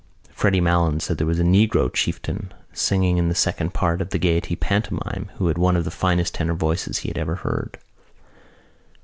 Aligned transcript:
Freddy 0.31 0.59
Malins 0.59 1.03
said 1.03 1.19
there 1.19 1.27
was 1.27 1.39
a 1.39 1.43
negro 1.43 1.93
chieftain 1.93 2.51
singing 2.73 3.19
in 3.19 3.29
the 3.29 3.35
second 3.35 3.71
part 3.71 4.01
of 4.01 4.09
the 4.09 4.17
Gaiety 4.17 4.55
pantomime 4.55 5.29
who 5.35 5.45
had 5.45 5.59
one 5.59 5.75
of 5.77 5.83
the 5.85 5.91
finest 5.91 6.33
tenor 6.33 6.55
voices 6.55 6.97
he 6.97 7.09
had 7.09 7.19
ever 7.19 7.35
heard. 7.35 7.77